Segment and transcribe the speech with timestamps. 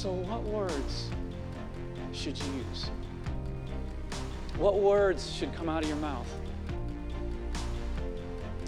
[0.00, 1.10] So, what words
[2.14, 2.88] should you use?
[4.56, 6.26] What words should come out of your mouth?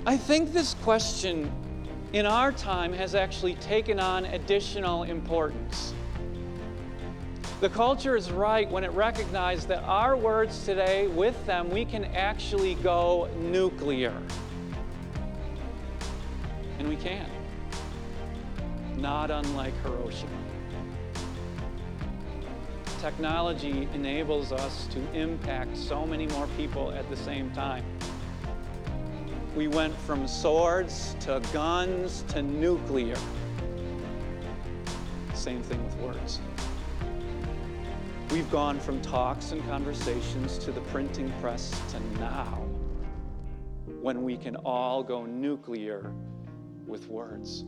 [0.05, 1.51] I think this question
[2.13, 5.95] in our time has actually taken on additional importance.
[7.63, 12.05] The culture is right when it recognizes that our words today, with them, we can
[12.15, 14.13] actually go nuclear.
[16.79, 17.27] And we can.
[18.99, 20.42] Not unlike Hiroshima.
[23.03, 27.85] Technology enables us to impact so many more people at the same time.
[29.57, 33.17] We went from swords to guns to nuclear.
[35.35, 36.39] Same thing with words.
[38.31, 42.65] We've gone from talks and conversations to the printing press to now,
[44.01, 46.13] when we can all go nuclear
[46.87, 47.65] with words.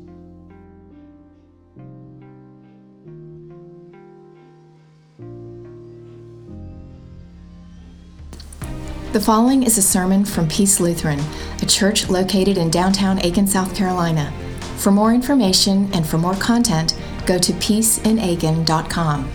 [9.14, 11.20] The following is a sermon from Peace Lutheran,
[11.62, 14.32] a church located in downtown Aiken, South Carolina.
[14.78, 19.30] For more information and for more content, go to peaceinaaiken.com.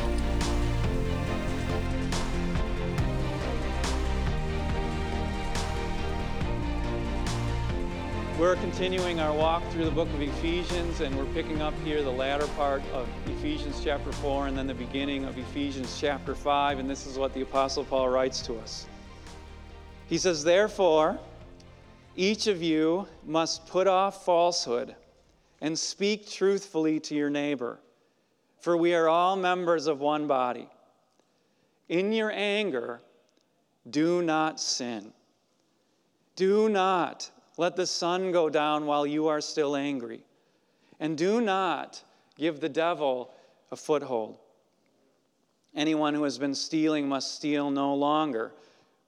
[8.38, 12.12] We're continuing our walk through the book of Ephesians, and we're picking up here the
[12.12, 16.80] latter part of Ephesians chapter 4 and then the beginning of Ephesians chapter 5.
[16.80, 18.86] And this is what the Apostle Paul writes to us.
[20.10, 21.20] He says, Therefore,
[22.16, 24.96] each of you must put off falsehood
[25.62, 27.80] and speak truthfully to your neighbor,
[28.60, 30.68] for we are all members of one body.
[31.90, 33.02] In your anger,
[33.88, 35.14] do not sin.
[36.36, 40.24] Do not let the sun go down while you are still angry.
[41.00, 42.02] And do not
[42.36, 43.32] give the devil
[43.72, 44.40] a foothold.
[45.76, 48.54] Anyone who has been stealing must steal no longer,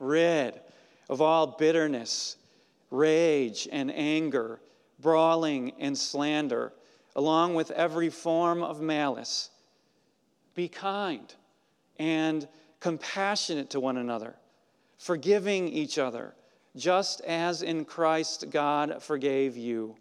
[0.00, 0.60] rid
[1.08, 2.36] of all bitterness,
[2.90, 4.60] rage, and anger,
[4.98, 6.72] brawling and slander,
[7.14, 9.50] along with every form of malice.
[10.54, 11.32] Be kind
[11.98, 12.48] and
[12.80, 14.34] compassionate to one another,
[14.98, 16.34] forgiving each other
[16.76, 19.96] just as in Christ God forgave you.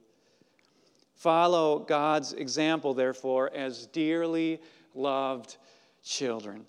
[1.16, 4.62] Follow God's example, therefore, as dearly
[4.94, 5.58] loved
[6.04, 6.66] children,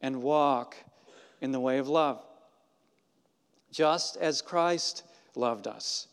[0.00, 0.76] and walk
[1.44, 2.24] in the way of love,
[3.70, 5.02] just as Christ
[5.36, 6.08] loved us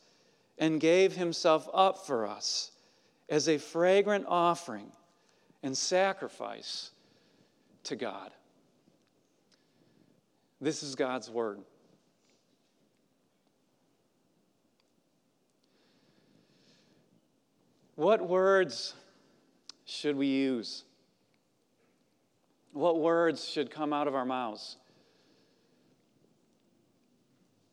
[0.58, 2.72] and gave himself up for us
[3.30, 4.92] as a fragrant offering
[5.64, 6.92] and sacrifice
[7.86, 8.32] to God.
[10.60, 11.62] This is God's word.
[17.96, 18.96] What words
[19.86, 20.84] should we use?
[22.74, 24.76] What words should come out of our mouths?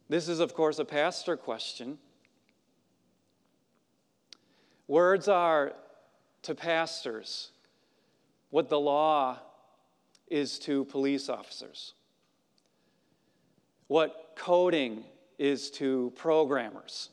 [0.09, 1.99] This is, of course, a pastor question.
[4.87, 5.75] Words are
[6.43, 7.51] to pastors
[8.51, 9.39] what the law
[10.29, 11.93] is to police officers,
[13.87, 15.05] what coding
[15.39, 17.11] is to programmers.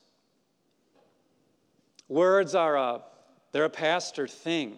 [2.07, 3.01] Words are a,
[3.51, 4.77] they're a pastor thing.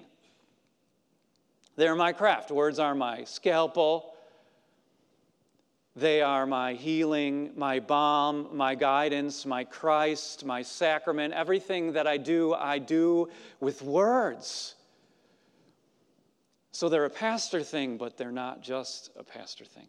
[1.76, 2.50] They're my craft.
[2.50, 4.14] Words are my scalpel.
[5.98, 11.34] They are my healing, my balm, my guidance, my Christ, my sacrament.
[11.34, 13.30] Everything that I do, I do
[13.60, 14.76] with words.
[16.72, 19.88] So they're a pastor thing, but they're not just a pastor thing.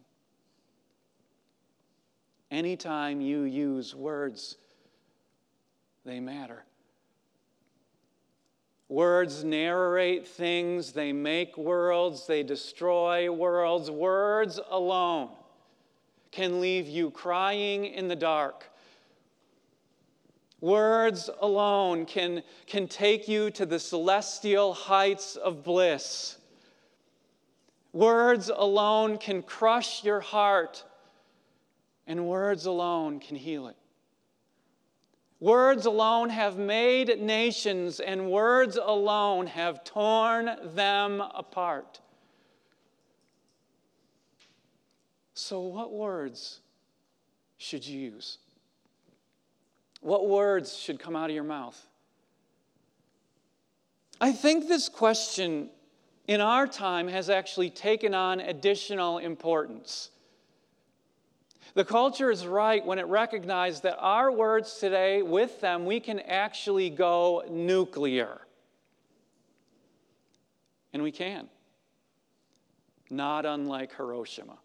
[2.49, 4.57] Anytime you use words,
[6.05, 6.65] they matter.
[8.87, 13.91] Words narrate things, they make worlds, they destroy worlds.
[13.91, 15.29] Words alone
[16.31, 18.65] can leave you crying in the dark.
[20.61, 26.37] Words alone can, can take you to the celestial heights of bliss.
[27.93, 30.83] Words alone can crush your heart,
[32.05, 33.77] and words alone can heal it.
[35.39, 42.01] Words alone have made nations, and words alone have torn them apart.
[45.39, 46.59] So, what words
[47.57, 48.39] should you use?
[50.01, 51.81] What words should come out of your mouth?
[54.19, 55.69] I think this question
[56.27, 60.09] in our time has actually taken on additional importance.
[61.73, 66.19] The culture is right when it recognizes that our words today, with them, we can
[66.19, 68.41] actually go nuclear.
[70.91, 71.47] And we can.
[73.09, 74.57] Not unlike Hiroshima.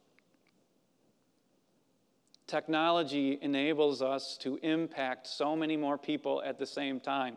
[2.55, 7.37] Technology enables us to impact so many more people at the same time.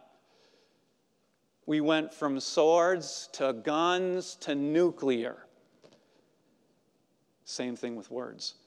[1.65, 5.37] We went from swords to guns to nuclear.
[7.45, 8.57] Same thing with words.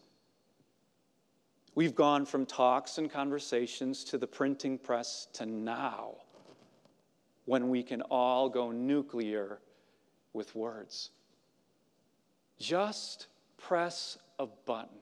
[1.76, 6.16] We've gone from talks and conversations to the printing press to now,
[7.44, 9.60] when we can all go nuclear
[10.32, 11.10] with words.
[12.58, 14.98] Just press a button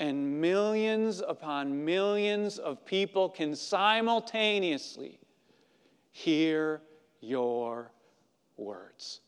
[0.00, 5.20] and millions upon millions of people can simultaneously
[6.10, 6.80] hear
[7.20, 7.92] your
[8.56, 9.20] words.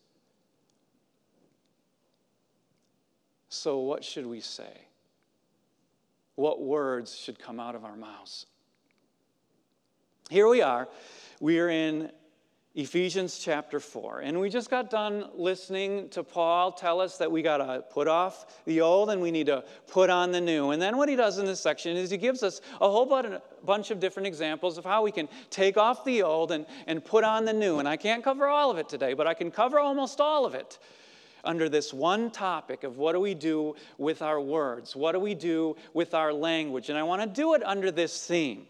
[3.51, 4.87] So, what should we say?
[6.37, 8.47] What words should come out of our mouths?
[10.31, 10.89] Here we are.
[11.39, 12.11] We are in
[12.75, 14.21] Ephesians chapter 4.
[14.21, 18.09] And we just got done listening to Paul tell us that we got to put
[18.09, 20.71] off the old and we need to put on the new.
[20.71, 23.05] And then what he does in this section is he gives us a whole
[23.63, 27.25] bunch of different examples of how we can take off the old and, and put
[27.25, 27.79] on the new.
[27.79, 30.55] And I can't cover all of it today, but I can cover almost all of
[30.55, 30.79] it
[31.45, 34.97] under this one topic of what do we do with our words?
[34.97, 36.89] What do we do with our language?
[36.89, 38.67] And I want to do it under this theme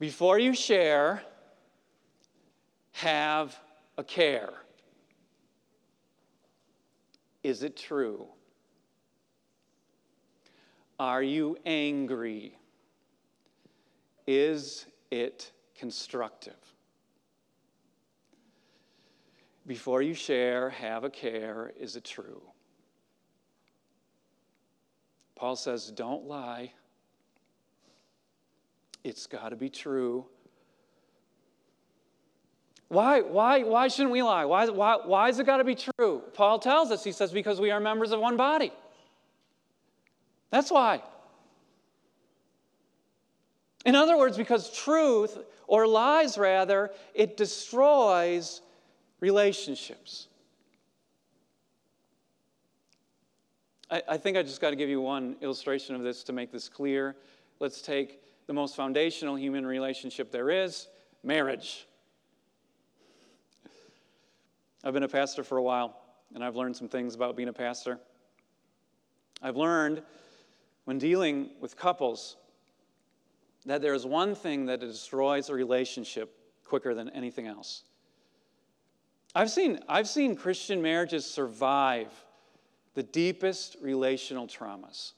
[0.00, 1.22] before you share,
[2.92, 3.56] have
[3.98, 4.54] a care.
[7.42, 8.26] Is it true?
[10.98, 12.58] Are you angry?
[14.26, 16.54] Is it constructive?
[19.66, 21.72] Before you share, have a care.
[21.78, 22.42] Is it true?
[25.36, 26.72] Paul says, don't lie.
[29.02, 30.26] It's got to be true.
[32.88, 34.44] Why, why, why shouldn't we lie?
[34.44, 36.22] Why, why, why is it got to be true?
[36.34, 38.72] Paul tells us, he says, because we are members of one body.
[40.50, 41.00] That's why.
[43.86, 48.60] In other words, because truth, or lies rather, it destroys
[49.20, 50.26] relationships.
[53.88, 56.50] I, I think I just got to give you one illustration of this to make
[56.50, 57.14] this clear.
[57.60, 58.20] Let's take
[58.50, 60.88] the most foundational human relationship there is
[61.22, 61.86] marriage.
[64.82, 65.96] I've been a pastor for a while,
[66.34, 68.00] and I've learned some things about being a pastor.
[69.40, 70.02] I've learned
[70.84, 72.38] when dealing with couples
[73.66, 77.84] that there is one thing that destroys a relationship quicker than anything else.
[79.32, 82.08] I've seen, I've seen Christian marriages survive
[82.94, 85.12] the deepest relational traumas.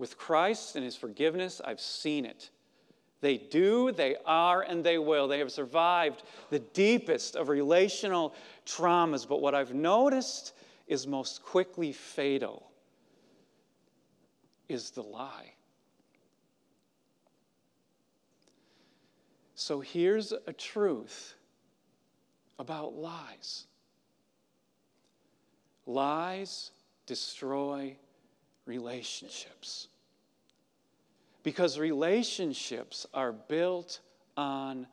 [0.00, 2.48] With Christ and his forgiveness, I've seen it.
[3.20, 5.28] They do, they are, and they will.
[5.28, 9.28] They have survived the deepest of relational traumas.
[9.28, 10.54] But what I've noticed
[10.86, 12.70] is most quickly fatal
[14.70, 15.52] is the lie.
[19.54, 21.34] So here's a truth
[22.58, 23.66] about lies
[25.84, 26.70] lies
[27.04, 27.98] destroy
[28.64, 29.88] relationships.
[31.42, 34.00] Because relationships are built
[34.36, 34.86] on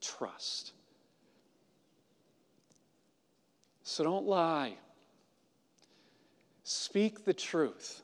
[0.00, 0.72] trust.
[3.82, 4.74] So don't lie.
[6.62, 8.02] Speak the truth.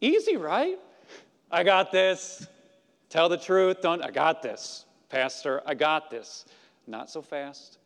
[0.00, 0.78] Easy, right?
[1.50, 2.46] I got this.
[3.08, 3.80] Tell the truth.
[3.82, 4.02] Don't.
[4.02, 4.86] I got this.
[5.08, 6.46] Pastor, I got this.
[6.86, 7.78] Not so fast.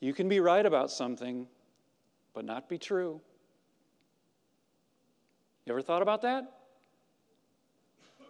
[0.00, 1.46] You can be right about something,
[2.40, 3.20] but not be true.
[5.66, 6.50] You ever thought about that?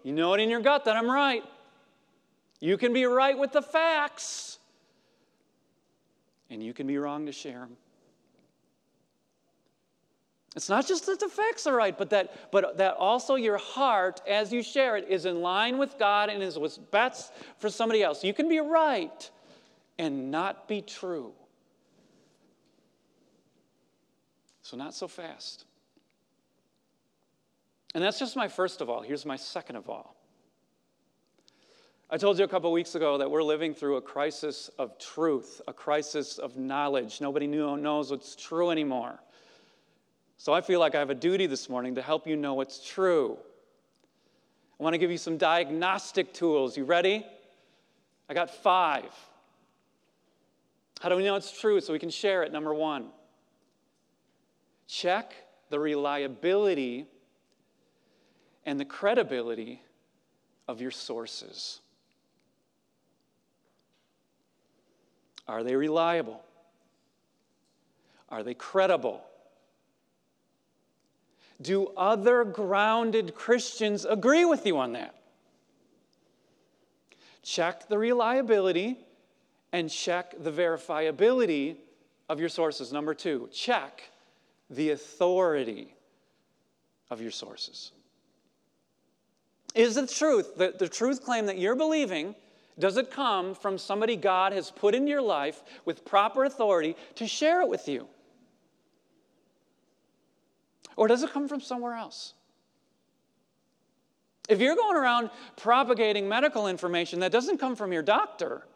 [0.03, 1.45] You know it in your gut that I'm right.
[2.59, 4.59] You can be right with the facts,
[6.51, 7.77] and you can be wrong to share them.
[10.57, 14.23] It's not just that the facts are right, but that, but that also your heart,
[14.27, 18.03] as you share it, is in line with God and is what's best for somebody
[18.03, 18.25] else.
[18.25, 19.31] You can be right
[20.01, 21.33] and not be true.
[24.71, 25.65] So, not so fast.
[27.93, 29.03] And that's just my first of all.
[29.03, 30.15] Here's my second of all.
[32.09, 35.61] I told you a couple weeks ago that we're living through a crisis of truth,
[35.67, 37.21] a crisis of knowledge.
[37.21, 39.19] Nobody knows what's true anymore.
[40.37, 42.89] So I feel like I have a duty this morning to help you know what's
[42.89, 43.39] true.
[44.79, 46.77] I want to give you some diagnostic tools.
[46.77, 47.27] You ready?
[48.29, 49.11] I got five.
[51.01, 52.53] How do we know it's true so we can share it?
[52.53, 53.09] Number one,
[54.91, 55.35] check
[55.69, 57.07] the reliability
[58.67, 59.81] and the credibility
[60.67, 61.79] of your sources.
[65.47, 66.43] Are they reliable?
[68.29, 69.23] Are they credible?
[71.63, 75.15] Do other grounded Christians agree with you on that?
[77.43, 78.99] Check the reliability
[79.73, 81.77] and check the verifiability
[82.29, 82.93] of your sources.
[82.93, 84.03] Number two, check
[84.71, 85.95] the authority
[87.11, 87.93] of your sources.
[89.75, 92.35] Is the truth, the, the truth claim that you're believing,
[92.79, 97.27] does it come from somebody God has put in your life with proper authority to
[97.27, 98.07] share it with you?
[100.97, 102.35] Or does it come from somewhere else?
[104.49, 108.67] If you're going around propagating medical information that doesn't come from your doctor,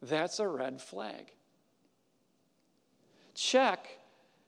[0.00, 1.32] that's a red flag.
[3.38, 3.86] Check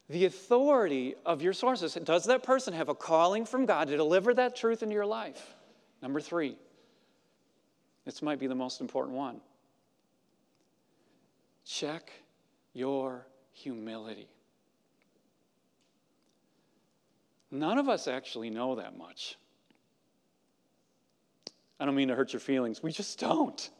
[0.08, 1.94] the authority of your sources.
[1.94, 5.54] Does that person have a calling from God to deliver that truth into your life?
[6.02, 6.56] Number three,
[8.04, 9.40] this might be the most important one.
[11.64, 12.10] Check
[12.72, 14.28] your humility.
[17.52, 19.36] None of us actually know that much.
[21.78, 23.70] I don't mean to hurt your feelings, we just don't.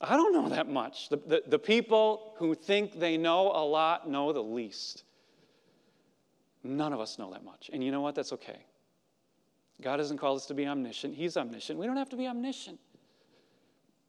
[0.00, 1.08] I don't know that much.
[1.08, 5.02] The, the, the, people who think they know a lot know the least.
[6.62, 7.68] None of us know that much.
[7.72, 8.14] And you know what?
[8.14, 8.64] That's okay.
[9.80, 11.78] God hasn't called us to be omniscient, He's omniscient.
[11.78, 12.78] We don't have to be omniscient.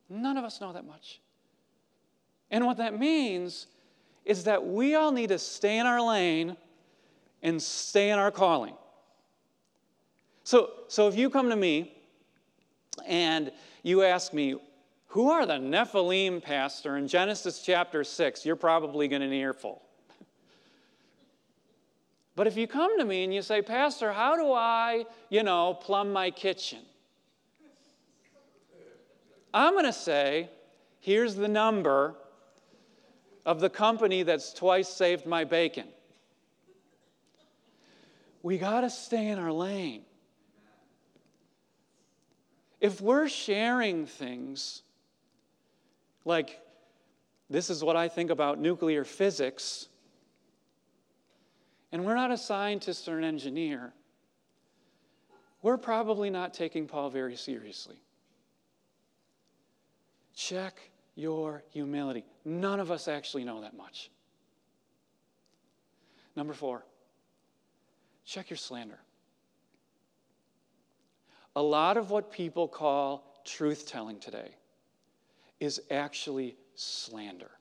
[0.10, 1.22] None of us know that much.
[2.52, 3.68] And what that means
[4.26, 6.58] is that we all need to stay in our lane
[7.44, 8.74] and stay in our calling.
[10.44, 11.94] So, so if you come to me
[13.06, 13.52] and
[13.84, 14.56] you ask me,
[15.10, 19.82] who are the Nephilim, Pastor, in Genesis chapter 6, you're probably going to an earful.
[22.36, 25.74] But if you come to me and you say, Pastor, how do I, you know,
[25.74, 26.80] plumb my kitchen?
[29.52, 30.48] I'm going to say,
[31.00, 32.14] here's the number
[33.48, 35.88] of the company that's twice saved my bacon.
[38.44, 40.04] We got to stay in our lane.
[42.80, 44.84] If we're sharing things
[46.30, 46.62] like,
[47.50, 49.88] this is what I think about nuclear physics,
[51.92, 53.92] and we're not a scientist or an engineer,
[55.64, 57.98] we're probably not taking Paul very seriously.
[60.36, 60.80] Check
[61.16, 62.24] your humility.
[62.46, 64.12] None of us actually know that much.
[66.36, 66.86] Number four,
[68.24, 69.00] check your slander.
[71.56, 74.52] A lot of what people call truth telling today
[75.60, 77.52] is actually slander.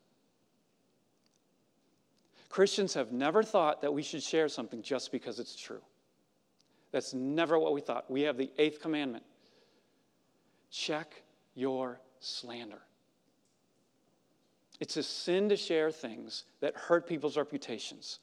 [2.49, 5.83] Christians have never thought that we should share something just because it's true.
[6.93, 8.11] That's never what we thought.
[8.11, 9.25] We have the eighth commandment
[10.71, 11.23] check
[11.55, 12.81] your slander.
[14.81, 18.21] It's a sin to share things that hurt people's reputations.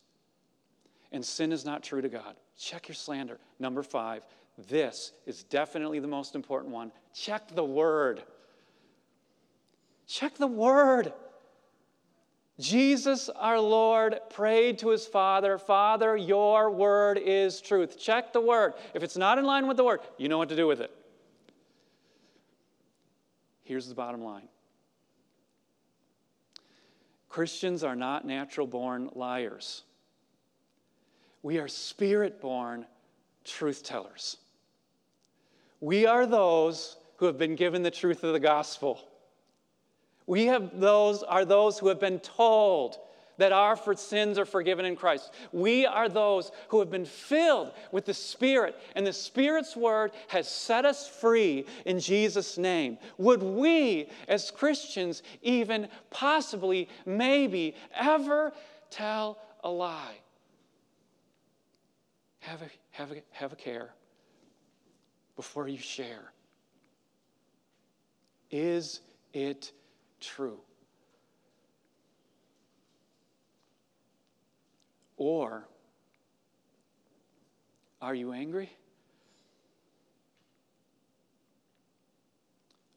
[1.11, 2.35] And sin is not true to God.
[2.57, 3.39] Check your slander.
[3.59, 4.25] Number five,
[4.69, 6.91] this is definitely the most important one.
[7.13, 8.23] Check the word.
[10.07, 11.13] Check the word.
[12.59, 17.99] Jesus, our Lord, prayed to his Father, Father, your word is truth.
[17.99, 18.73] Check the word.
[18.93, 20.91] If it's not in line with the word, you know what to do with it.
[23.63, 24.47] Here's the bottom line
[27.27, 29.83] Christians are not natural born liars,
[31.43, 32.85] we are spirit born
[33.43, 34.37] truth tellers.
[35.81, 39.01] We are those who have been given the truth of the gospel.
[40.27, 42.97] We have those are those who have been told
[43.37, 45.33] that our sins are forgiven in Christ.
[45.51, 50.47] We are those who have been filled with the Spirit, and the Spirit's word has
[50.47, 52.97] set us free in Jesus' name.
[53.17, 58.53] Would we, as Christians, even possibly, maybe, ever
[58.89, 60.15] tell a lie?
[62.39, 63.89] Have a, have a, have a care
[65.35, 66.31] before you share.
[68.51, 69.01] Is
[69.33, 69.71] it
[70.25, 70.59] true?
[75.17, 75.67] Or
[78.01, 78.69] are you angry?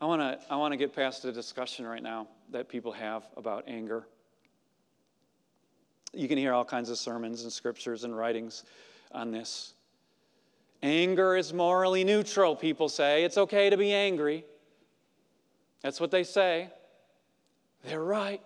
[0.01, 3.25] I want to I want to get past the discussion right now that people have
[3.37, 4.07] about anger.
[6.13, 8.65] You can hear all kinds of sermons and scriptures and writings
[9.13, 9.75] on this.
[10.83, 13.25] Anger is morally neutral, people say.
[13.25, 14.45] It's okay to be angry.
[15.83, 16.71] That's what they say.
[17.89, 18.43] They're right.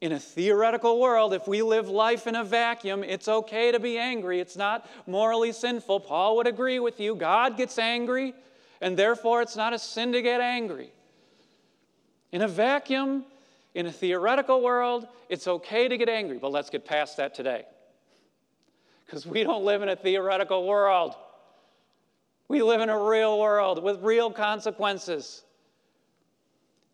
[0.00, 3.96] In a theoretical world, if we live life in a vacuum, it's okay to be
[3.96, 4.40] angry.
[4.40, 6.00] It's not morally sinful.
[6.00, 7.14] Paul would agree with you.
[7.14, 8.34] God gets angry,
[8.80, 10.90] and therefore it's not a sin to get angry.
[12.32, 13.24] In a vacuum,
[13.74, 17.64] in a theoretical world, it's okay to get angry, but let's get past that today.
[19.06, 21.14] Because we don't live in a theoretical world.
[22.48, 25.44] We live in a real world with real consequences.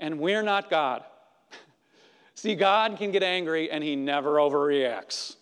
[0.01, 1.05] And we're not God.
[2.35, 5.37] See, God can get angry and he never overreacts.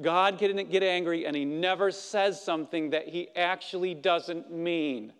[0.00, 5.12] God can get angry and he never says something that he actually doesn't mean.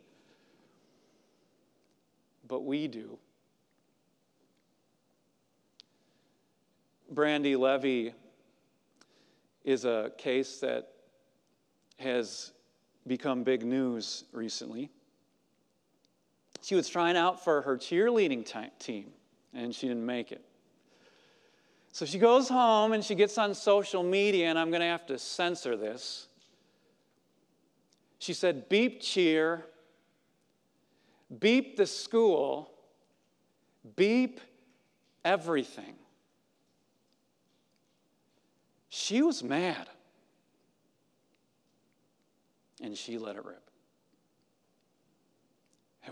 [2.49, 3.19] But we do.
[7.15, 8.15] Brandi Levy
[9.65, 10.89] is a case that
[11.99, 12.53] has
[13.07, 14.91] become big news recently.
[16.63, 18.47] She was trying out for her cheerleading
[18.79, 19.11] team,
[19.53, 20.45] and she didn't make it.
[21.91, 25.05] So she goes home and she gets on social media, and I'm going to have
[25.07, 26.29] to censor this.
[28.19, 29.67] She said, Beep cheer,
[31.41, 32.71] beep the school,
[33.97, 34.41] beep
[35.25, 35.97] everything.
[38.89, 39.89] She was mad.
[42.81, 43.72] And she let it rip.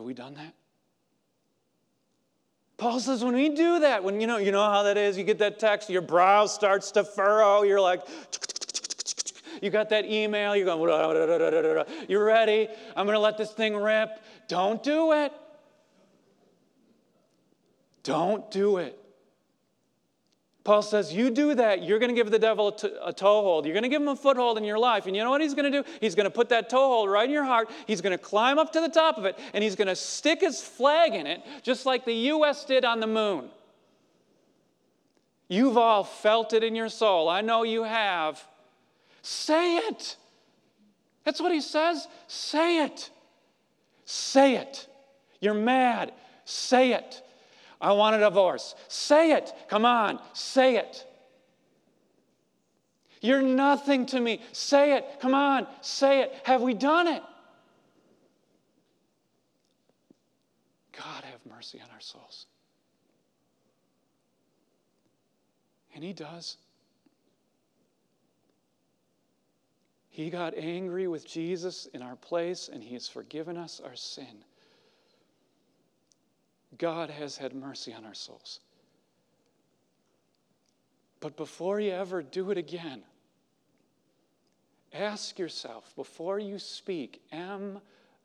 [0.00, 0.54] Have we done that?
[2.78, 5.24] Paul says when we do that, when you know, you know how that is, you
[5.24, 8.00] get that text, your brow starts to furrow, you're like,
[9.60, 10.80] you got that email, you're going,
[12.08, 14.08] you're ready, I'm going to let this thing rip.
[14.48, 15.34] Don't do it.
[18.02, 18.98] Don't do it.
[20.62, 23.64] Paul says, You do that, you're going to give the devil a, t- a toehold.
[23.64, 25.06] You're going to give him a foothold in your life.
[25.06, 25.88] And you know what he's going to do?
[26.00, 27.70] He's going to put that toehold right in your heart.
[27.86, 30.40] He's going to climb up to the top of it, and he's going to stick
[30.40, 32.64] his flag in it, just like the U.S.
[32.64, 33.48] did on the moon.
[35.48, 37.28] You've all felt it in your soul.
[37.28, 38.40] I know you have.
[39.22, 40.16] Say it.
[41.24, 42.06] That's what he says.
[42.28, 43.10] Say it.
[44.04, 44.86] Say it.
[45.40, 46.12] You're mad.
[46.44, 47.22] Say it.
[47.80, 48.74] I want a divorce.
[48.88, 49.52] Say it.
[49.68, 51.06] Come on, say it.
[53.20, 54.40] You're nothing to me.
[54.52, 55.04] Say it.
[55.20, 56.34] Come on, say it.
[56.44, 57.22] Have we done it?
[60.92, 62.46] God, have mercy on our souls.
[65.94, 66.56] And He does.
[70.08, 74.44] He got angry with Jesus in our place, and He has forgiven us our sin.
[76.78, 78.60] God has had mercy on our souls.
[81.20, 83.02] But before you ever do it again,
[84.92, 87.80] ask yourself before you speak, Am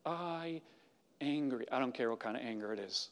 [0.06, 0.62] I
[1.20, 1.66] angry?
[1.72, 3.10] I don't care what kind of anger it is.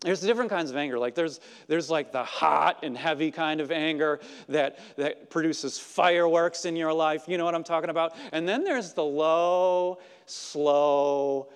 [0.00, 0.98] There's different kinds of anger.
[0.98, 6.64] Like there's, there's like the hot and heavy kind of anger that, that produces fireworks
[6.64, 7.24] in your life.
[7.26, 8.14] You know what I'm talking about?
[8.30, 11.48] And then there's the low, slow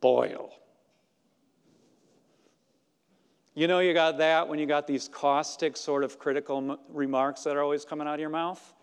[0.00, 0.52] boil.
[3.56, 7.42] You know, you got that when you got these caustic, sort of critical m- remarks
[7.44, 8.74] that are always coming out of your mouth.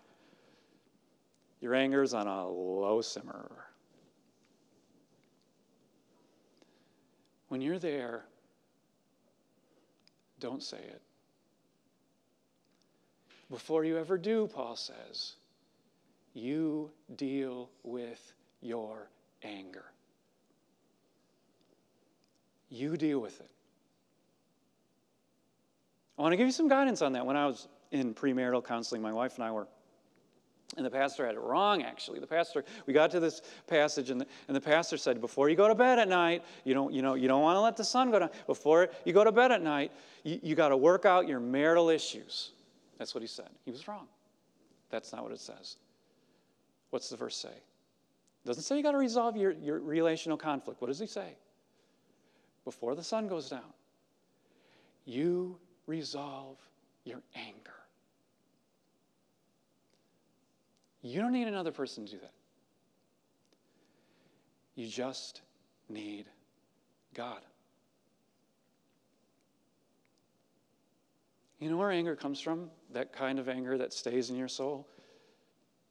[1.60, 3.66] Your anger's on a low simmer.
[7.48, 8.24] When you're there,
[10.40, 11.00] don't say it.
[13.50, 15.34] Before you ever do, Paul says,
[16.32, 19.08] you deal with your
[19.44, 19.84] anger.
[22.70, 23.50] You deal with it.
[26.18, 27.26] I want to give you some guidance on that.
[27.26, 29.66] When I was in premarital counseling, my wife and I were,
[30.76, 32.20] and the pastor had it wrong, actually.
[32.20, 35.56] The pastor, we got to this passage, and the, and the pastor said, Before you
[35.56, 37.84] go to bed at night, you don't, you know, you don't want to let the
[37.84, 38.30] sun go down.
[38.46, 41.90] Before you go to bed at night, you, you got to work out your marital
[41.90, 42.52] issues.
[42.98, 43.48] That's what he said.
[43.64, 44.06] He was wrong.
[44.90, 45.76] That's not what it says.
[46.90, 47.48] What's the verse say?
[47.48, 50.80] It doesn't say you got to resolve your, your relational conflict.
[50.80, 51.36] What does he say?
[52.64, 53.72] Before the sun goes down,
[55.04, 56.58] you resolve
[57.04, 57.72] your anger.
[61.02, 62.32] You don't need another person to do that.
[64.74, 65.42] You just
[65.88, 66.26] need
[67.14, 67.40] God.
[71.60, 72.70] You know where anger comes from?
[72.92, 74.88] That kind of anger that stays in your soul,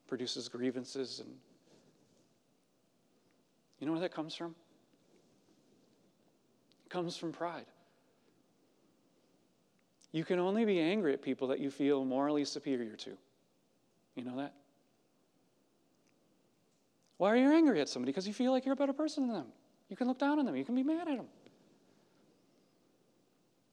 [0.08, 1.30] produces grievances and
[3.80, 4.56] you know where that comes from?
[6.86, 7.66] It comes from pride.
[10.14, 13.18] You can only be angry at people that you feel morally superior to.
[14.16, 14.54] You know that?
[17.18, 18.12] Why are you angry at somebody?
[18.12, 19.48] Because you feel like you're a better person than them.
[19.90, 20.56] You can look down on them.
[20.56, 21.26] You can be mad at them.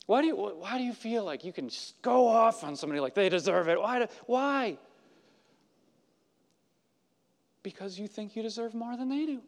[0.07, 3.15] Why do you, why do you feel like you can go off on somebody like
[3.15, 3.81] they deserve it?
[3.81, 3.99] Why?
[4.01, 4.79] Do, why?
[7.63, 9.41] Because you think you deserve more than they do.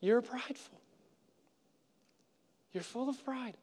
[0.00, 0.80] You're prideful.
[2.72, 3.56] You're full of pride.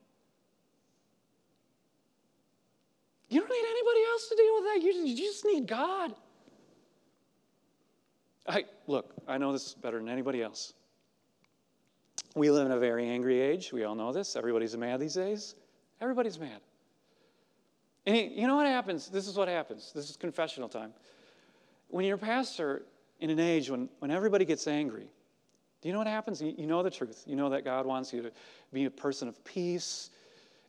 [3.29, 4.81] You don't need anybody else to deal with that.
[4.81, 6.13] You, just need God.
[8.47, 10.73] I, look, I know this better than anybody else.
[12.35, 13.73] We live in a very angry age.
[13.73, 14.35] We all know this.
[14.35, 15.55] Everybody's mad these days.
[15.99, 16.61] Everybody's mad.
[18.05, 19.09] And you know what happens?
[19.09, 19.91] This is what happens.
[19.93, 20.93] This is confessional time.
[21.89, 22.83] When you're a pastor
[23.19, 25.07] in an age when, when everybody gets angry,
[25.81, 26.41] do you know what happens?
[26.41, 27.23] You know the truth.
[27.27, 28.31] You know that God wants you to
[28.71, 30.11] be a person of peace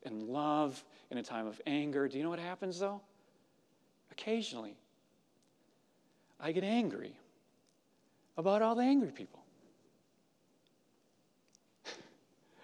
[0.05, 2.09] and love in a time of anger.
[2.09, 3.01] Do you know what happens though?
[4.13, 4.77] Occasionally,
[6.41, 7.13] I get angry
[8.37, 9.41] about all the angry people.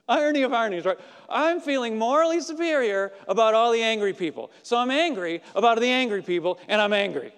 [0.08, 0.98] Irony of ironies, right?
[1.28, 4.50] I'm feeling morally superior about all the angry people.
[4.62, 7.32] So I'm angry about the angry people, and I'm angry.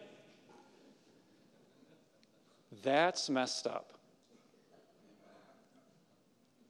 [2.82, 3.92] That's messed up.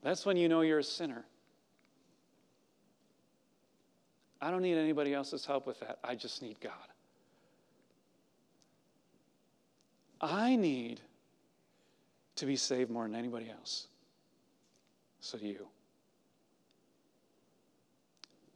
[0.01, 1.25] That's when you know you're a sinner.
[4.41, 5.99] I don't need anybody else's help with that.
[6.03, 6.73] I just need God.
[10.21, 11.01] I need
[12.35, 13.87] to be saved more than anybody else.
[15.19, 15.67] So do you.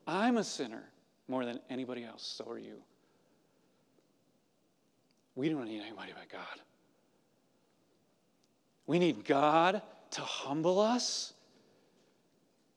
[0.08, 0.84] I'm a sinner
[1.28, 2.24] more than anybody else.
[2.24, 2.82] So are you.
[5.36, 6.62] We don't need anybody but God.
[8.86, 11.34] We need God to humble us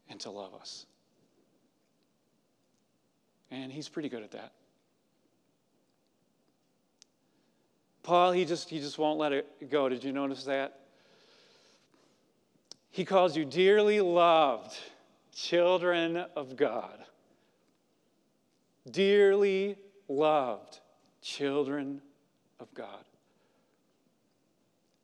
[0.09, 0.87] and to love us.
[3.55, 4.53] And he's pretty good at that.
[8.03, 9.89] Paul, he just, he just won't let it go.
[9.89, 10.81] Did you notice that?
[12.91, 14.77] He calls you dearly loved
[15.33, 16.99] children of God.
[18.91, 19.77] Dearly
[20.09, 20.81] loved
[21.23, 22.03] children
[22.59, 23.05] of God.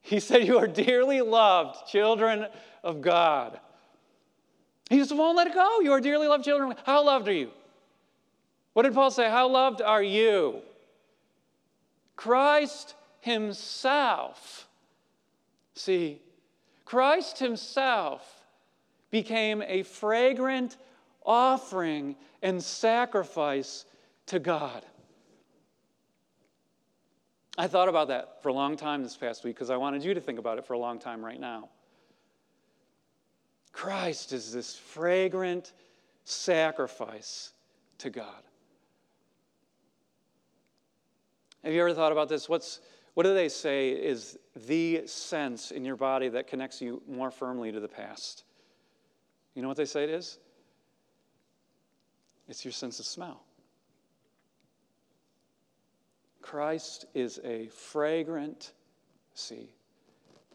[0.00, 2.48] He said, You are dearly loved children
[2.82, 3.60] of God.
[4.90, 5.80] He just won't let it go.
[5.80, 6.74] You are dearly loved children.
[6.84, 7.50] How loved are you?
[8.80, 9.28] What did Paul say?
[9.28, 10.62] How loved are you?
[12.16, 14.66] Christ Himself.
[15.74, 16.22] See,
[16.86, 18.46] Christ Himself
[19.10, 20.78] became a fragrant
[21.26, 23.84] offering and sacrifice
[24.28, 24.82] to God.
[27.58, 30.14] I thought about that for a long time this past week because I wanted you
[30.14, 31.68] to think about it for a long time right now.
[33.72, 35.74] Christ is this fragrant
[36.24, 37.52] sacrifice
[37.98, 38.42] to God.
[41.64, 42.48] Have you ever thought about this?
[42.48, 42.80] What's,
[43.14, 47.70] what do they say is the sense in your body that connects you more firmly
[47.72, 48.44] to the past?
[49.54, 50.38] You know what they say it is?
[52.48, 53.42] It's your sense of smell.
[56.40, 58.72] Christ is a fragrant,
[59.34, 59.68] see,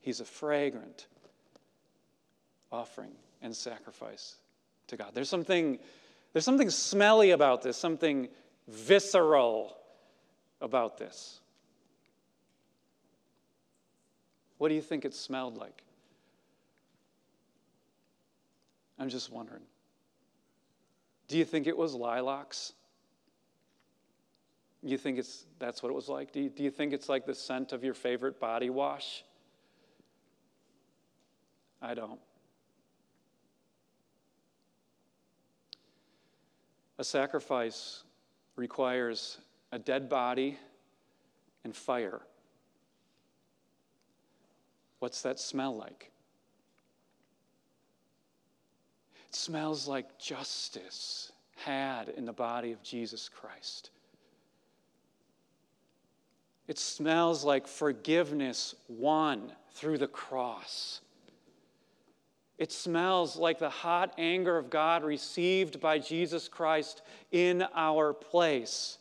[0.02, 1.08] he's a fragrant
[2.72, 4.36] offering and sacrifice
[4.88, 5.12] to God.
[5.13, 5.80] There's something,
[6.34, 8.28] there's something smelly about this, something
[8.68, 9.78] visceral
[10.65, 11.39] about this.
[14.58, 15.84] What do you think it smelled like?
[18.97, 19.62] I'm just wondering.
[21.28, 22.73] Do you think it was lilacs?
[24.82, 26.32] You think it's that's what it was like?
[26.32, 29.23] Do you, do you think it's like the scent of your favorite body wash?
[31.82, 32.19] I don't.
[36.97, 38.04] A sacrifice
[38.56, 39.39] requires
[39.71, 40.58] a dead body
[41.63, 42.21] and fire.
[44.99, 46.12] What's that smell like?
[49.28, 53.89] It smells like justice had in the body of Jesus Christ.
[56.67, 61.01] It smells like forgiveness won through the cross.
[62.58, 67.01] It smells like the hot anger of God received by Jesus Christ
[67.32, 68.97] in our place.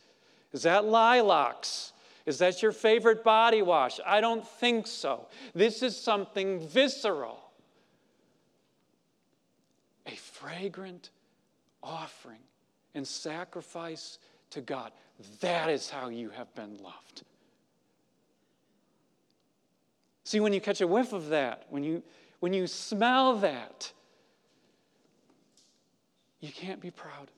[0.55, 1.93] Is that lilacs?
[2.25, 4.01] Is that your favorite body wash?
[4.07, 5.27] I don't think so.
[5.53, 7.41] This is something visceral.
[10.07, 11.11] A fragrant
[11.83, 12.39] offering
[12.95, 14.19] and sacrifice
[14.51, 14.93] to God.
[15.41, 17.25] That is how you have been loved.
[20.23, 22.03] See, when you catch a whiff of that, when you,
[22.39, 23.93] when you smell that,
[26.41, 27.31] you can't be proud.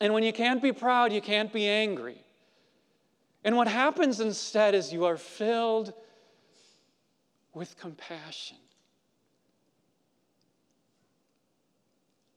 [0.00, 2.22] And when you can't be proud, you can't be angry.
[3.44, 5.92] And what happens instead is you are filled
[7.54, 8.56] with compassion.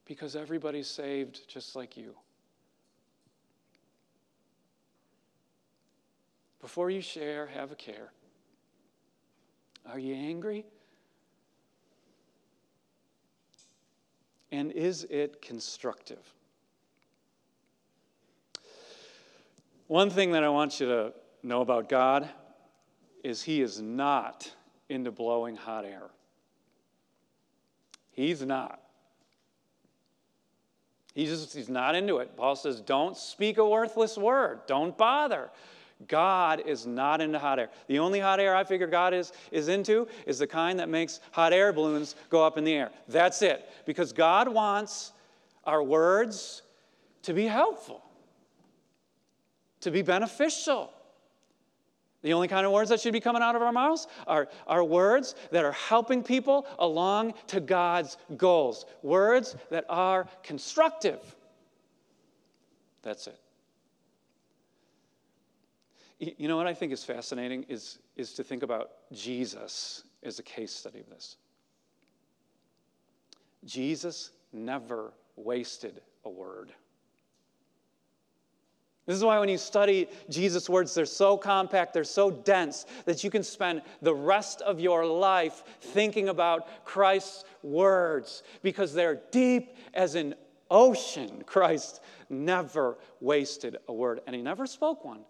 [0.06, 2.16] Because everybody's saved just like you.
[6.60, 8.12] Before you share, have a care.
[9.92, 10.66] Are you angry?
[14.52, 16.34] And is it constructive?
[19.92, 22.30] One thing that I want you to know about God
[23.26, 24.50] is He is not
[24.88, 26.04] into blowing hot air.
[28.14, 28.80] He's not.
[31.14, 32.38] He's just he's not into it.
[32.38, 34.62] Paul says, "Don't speak a worthless word.
[34.66, 35.50] Don't bother."
[36.08, 37.70] God is not into hot air.
[37.88, 41.20] The only hot air I figure God is, is into is the kind that makes
[41.34, 42.92] hot air balloons go up in the air.
[43.10, 43.70] That's it.
[43.86, 45.12] Because God wants
[45.66, 46.62] our words
[47.24, 48.02] to be helpful,
[49.82, 50.92] to be beneficial.
[52.22, 54.84] The only kind of words that should be coming out of our mouths are, are
[54.84, 61.20] words that are helping people along to God's goals, words that are constructive.
[63.02, 63.40] That's it.
[66.20, 70.44] You know what I think is fascinating is, is to think about Jesus as a
[70.44, 71.38] case study of this.
[73.66, 76.72] Jesus never wasted a word.
[79.12, 83.26] This is why when you study Jesus' words, they're so compact, they're so dense that
[83.26, 89.76] you can spend the rest of your life thinking about Christ's words because they're deep
[89.94, 90.34] as an
[90.70, 91.44] ocean.
[91.46, 95.26] Christ never wasted a word, and he never spoke one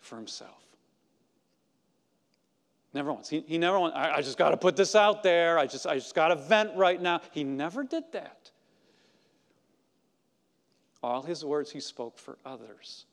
[0.00, 0.62] for himself.
[2.92, 3.30] Never once.
[3.30, 5.58] He, he never once, I, I just got to put this out there.
[5.58, 7.22] I just, I just got to vent right now.
[7.32, 8.50] He never did that.
[11.06, 13.06] All his words he spoke for others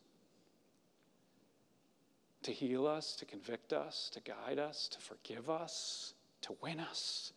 [2.42, 7.34] to heal us, to convict us, to guide us, to forgive us, to win us.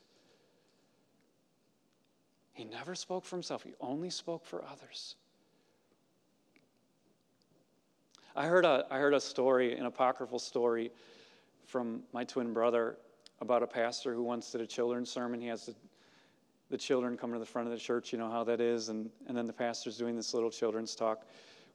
[2.54, 5.16] He never spoke for himself, he only spoke for others.
[8.34, 10.90] I heard a, I heard a story, an apocryphal story
[11.66, 12.96] from my twin brother
[13.42, 15.38] about a pastor who once did a children's sermon.
[15.38, 15.74] He has the,
[16.70, 19.10] the children come to the front of the church, you know how that is, and,
[19.28, 21.26] and then the pastor's doing this little children's talk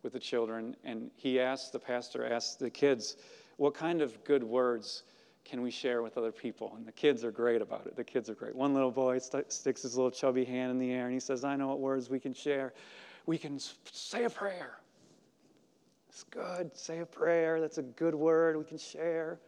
[0.04, 0.76] with the children.
[0.84, 3.18] And he asked, the pastor asked the kids,
[3.58, 5.04] what kind of good words
[5.46, 6.74] can we share with other people?
[6.76, 7.96] And the kids are great about it.
[7.96, 8.56] The kids are great.
[8.56, 11.44] One little boy st- sticks his little chubby hand in the air and he says,
[11.44, 12.74] I know what words we can share.
[13.26, 13.60] We can
[13.92, 14.80] say a prayer.
[16.10, 16.76] It's good.
[16.76, 17.62] Say a prayer.
[17.62, 19.40] That's a good word we can share.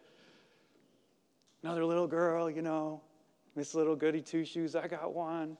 [1.64, 3.02] Another little girl, you know,
[3.56, 5.58] Miss Little Goody Two Shoes, I got one.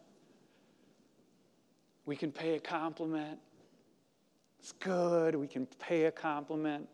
[2.06, 3.40] We can pay a compliment.
[4.60, 5.36] It's good.
[5.36, 6.88] We can pay a compliment.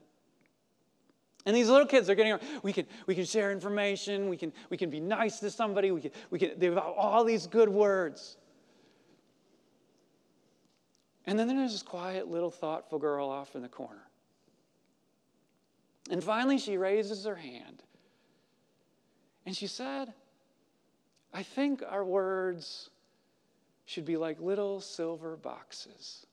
[1.46, 4.78] And these little kids are getting we can we can share information, we can we
[4.78, 8.38] can be nice to somebody, we can we can they have all these good words.
[11.26, 14.10] And then there's this quiet little thoughtful girl off in the corner.
[16.10, 17.84] And finally, she raises her hand.
[19.46, 20.14] And she said,
[21.34, 22.90] I think our words
[23.86, 26.26] should be like little silver boxes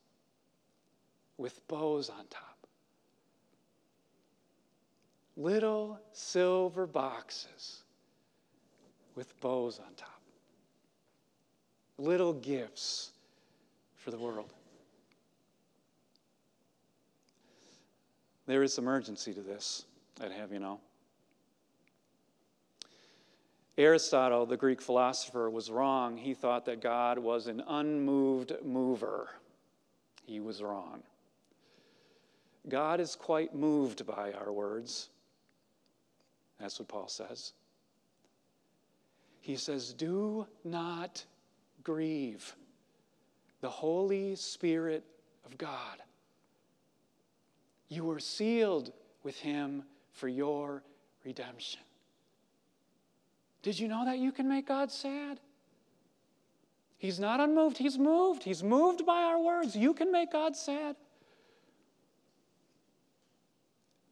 [1.38, 2.66] with bows on top.
[5.36, 7.82] Little silver boxes
[9.14, 10.20] with bows on top.
[11.98, 13.12] Little gifts
[13.96, 14.52] for the world.
[18.46, 19.84] There is urgency to this,
[20.20, 20.80] I'd have you know.
[23.78, 26.16] Aristotle, the Greek philosopher, was wrong.
[26.16, 29.28] He thought that God was an unmoved mover.
[30.24, 31.02] He was wrong.
[32.68, 35.10] God is quite moved by our words.
[36.58, 37.52] That's what Paul says.
[39.40, 41.24] He says, Do not
[41.84, 42.56] grieve
[43.60, 45.04] the Holy Spirit
[45.44, 46.02] of God.
[47.88, 50.82] You were sealed with him for your
[51.24, 51.80] redemption.
[53.66, 55.40] Did you know that you can make God sad?
[56.98, 58.44] He's not unmoved, He's moved.
[58.44, 59.74] He's moved by our words.
[59.74, 60.94] You can make God sad.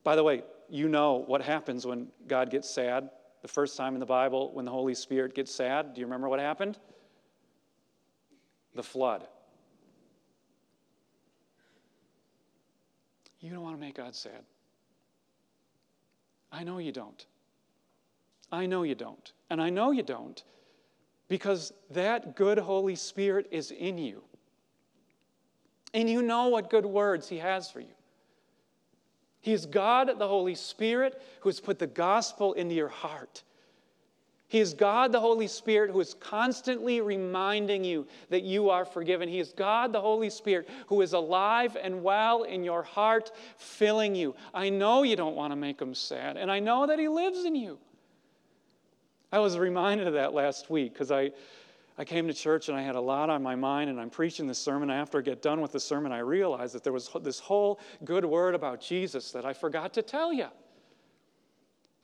[0.02, 3.10] By the way, you know what happens when God gets sad.
[3.42, 6.28] The first time in the Bible when the Holy Spirit gets sad, do you remember
[6.28, 6.76] what happened?
[8.74, 9.28] The flood.
[13.38, 14.42] You don't want to make God sad.
[16.50, 17.24] I know you don't.
[18.54, 19.32] I know you don't.
[19.50, 20.42] And I know you don't
[21.28, 24.22] because that good Holy Spirit is in you.
[25.92, 27.94] And you know what good words He has for you.
[29.40, 33.42] He is God, the Holy Spirit, who has put the gospel into your heart.
[34.48, 39.28] He is God, the Holy Spirit, who is constantly reminding you that you are forgiven.
[39.28, 44.14] He is God, the Holy Spirit, who is alive and well in your heart, filling
[44.14, 44.34] you.
[44.54, 47.44] I know you don't want to make him sad, and I know that he lives
[47.44, 47.78] in you.
[49.34, 51.32] I was reminded of that last week because I,
[51.98, 54.46] I came to church and I had a lot on my mind, and I'm preaching
[54.46, 54.90] the sermon.
[54.90, 58.24] After I get done with the sermon, I realized that there was this whole good
[58.24, 60.46] word about Jesus that I forgot to tell you.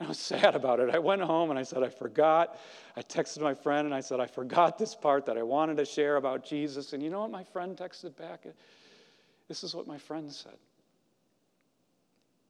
[0.00, 0.90] I was sad about it.
[0.90, 2.58] I went home and I said, I forgot.
[2.96, 5.84] I texted my friend and I said, I forgot this part that I wanted to
[5.84, 6.94] share about Jesus.
[6.94, 8.44] And you know what my friend texted back?
[9.46, 10.56] This is what my friend said.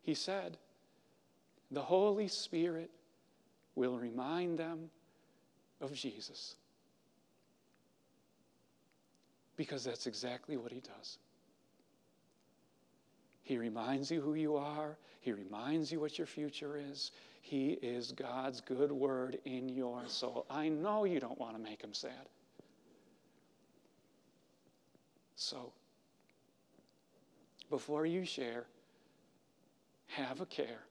[0.00, 0.56] He said,
[1.70, 2.90] The Holy Spirit
[3.80, 4.90] will remind them
[5.80, 6.56] of Jesus
[9.56, 11.16] because that's exactly what he does.
[13.42, 17.10] He reminds you who you are, he reminds you what your future is.
[17.40, 20.44] He is God's good word in your soul.
[20.50, 22.28] I know you don't want to make him sad.
[25.36, 25.72] So,
[27.70, 28.66] before you share,
[30.08, 30.84] have a care.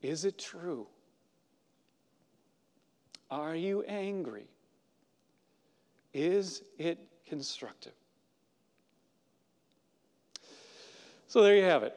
[0.00, 0.86] Is it true?
[3.30, 4.46] Are you angry?
[6.12, 7.92] Is it constructive?
[11.28, 11.94] So there you have it.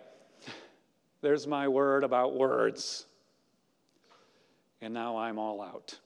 [1.21, 3.05] There's my word about words.
[4.81, 5.97] And now I'm all out.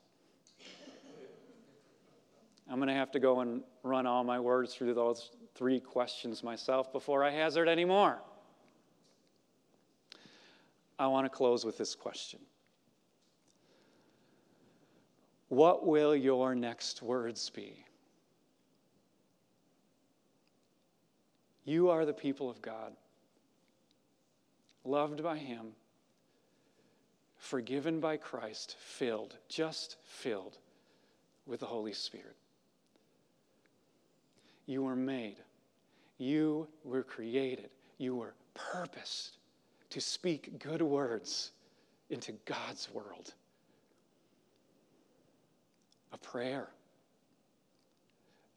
[2.69, 6.43] I'm going to have to go and run all my words through those three questions
[6.43, 8.17] myself before I hazard any more.
[10.99, 12.39] I want to close with this question
[15.49, 17.85] What will your next words be?
[21.63, 22.93] You are the people of God,
[24.85, 25.73] loved by Him,
[27.37, 30.57] forgiven by Christ, filled, just filled
[31.45, 32.35] with the Holy Spirit.
[34.65, 35.37] You were made,
[36.17, 39.37] you were created, you were purposed
[39.89, 41.51] to speak good words
[42.09, 43.33] into God's world.
[46.21, 46.67] Prayer,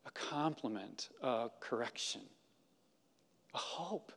[0.07, 2.23] a compliment, a correction
[3.55, 4.13] a hope,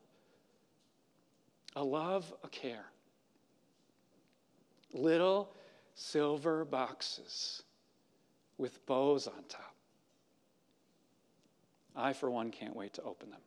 [1.76, 2.86] a love, a care.
[4.94, 5.52] Little
[5.96, 7.64] silver boxes
[8.58, 9.76] with bows on top.
[11.96, 13.42] I, for one, can't wait to open them.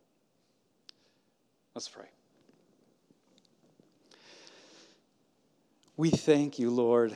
[1.74, 2.06] Let's pray.
[5.96, 7.14] We thank you, Lord,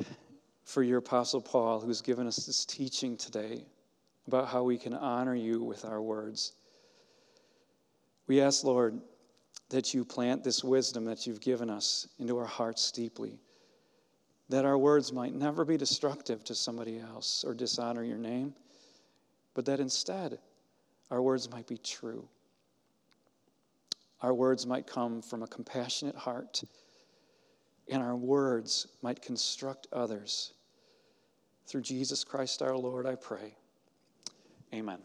[0.71, 3.65] for your Apostle Paul, who's given us this teaching today
[4.29, 6.53] about how we can honor you with our words.
[8.29, 9.01] We ask, Lord,
[9.71, 13.41] that you plant this wisdom that you've given us into our hearts deeply,
[14.49, 18.55] that our words might never be destructive to somebody else or dishonor your name,
[19.55, 20.39] but that instead
[21.11, 22.29] our words might be true.
[24.23, 26.63] Our words might come from a compassionate heart,
[27.91, 30.53] and our words might construct others.
[31.71, 33.55] Through Jesus Christ our Lord, I pray.
[34.75, 34.99] Amen.